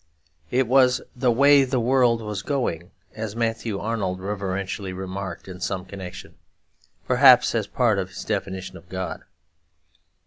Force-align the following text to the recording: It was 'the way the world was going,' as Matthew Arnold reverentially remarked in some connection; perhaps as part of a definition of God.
It 0.49 0.65
was 0.67 1.03
'the 1.15 1.29
way 1.29 1.63
the 1.63 1.79
world 1.79 2.23
was 2.23 2.41
going,' 2.41 2.89
as 3.13 3.35
Matthew 3.35 3.77
Arnold 3.79 4.19
reverentially 4.19 4.93
remarked 4.93 5.47
in 5.47 5.59
some 5.59 5.85
connection; 5.85 6.33
perhaps 7.05 7.53
as 7.53 7.67
part 7.67 7.99
of 7.99 8.09
a 8.09 8.27
definition 8.27 8.77
of 8.77 8.89
God. 8.89 9.21